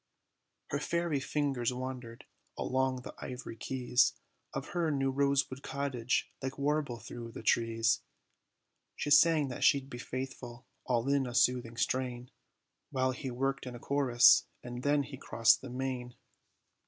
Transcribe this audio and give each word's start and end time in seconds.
Her 0.71 0.79
fairy 0.79 1.19
fingers 1.19 1.71
wandered, 1.71 2.25
along 2.57 3.03
the 3.03 3.13
ivory 3.19 3.55
keys, 3.55 4.13
Of 4.51 4.69
her 4.69 4.89
new 4.89 5.11
rosewood 5.11 5.61
cottage, 5.61 6.27
like 6.41 6.57
warble 6.57 6.97
thro' 6.99 7.27
the 7.29 7.43
trees; 7.43 8.01
She 8.95 9.11
sang, 9.11 9.49
that 9.49 9.63
she'd 9.63 9.91
be 9.91 9.99
faithful, 9.99 10.65
all 10.85 11.07
in 11.07 11.27
a 11.27 11.35
soothing 11.35 11.77
strain, 11.77 12.31
While 12.89 13.11
he 13.11 13.29
worked 13.29 13.67
in 13.67 13.75
a 13.75 13.79
chorus 13.79 14.47
and 14.63 14.81
then 14.81 15.03
he 15.03 15.17
crossed 15.17 15.61
the 15.61 15.69
main. 15.69 16.15